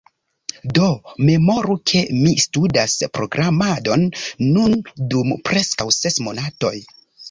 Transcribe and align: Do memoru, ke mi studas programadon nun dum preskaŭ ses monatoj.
Do 0.77 0.87
memoru, 1.29 1.75
ke 1.91 2.01
mi 2.23 2.33
studas 2.45 2.97
programadon 3.19 4.09
nun 4.57 4.77
dum 5.15 5.41
preskaŭ 5.49 5.93
ses 6.03 6.25
monatoj. 6.29 6.79